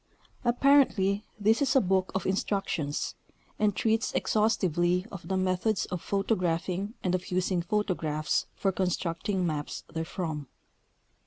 [0.43, 3.13] Apparently this is a book of instructions,
[3.59, 9.83] and treats exhaustivel}'" of the methods of photographing and of using photographs for constructing maps
[9.93, 10.47] therefrom.